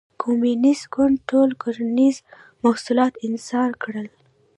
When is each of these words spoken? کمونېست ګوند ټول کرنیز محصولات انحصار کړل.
کمونېست 0.21 0.85
ګوند 0.93 1.17
ټول 1.29 1.49
کرنیز 1.61 2.17
محصولات 2.63 3.13
انحصار 3.25 3.69
کړل. 3.83 4.07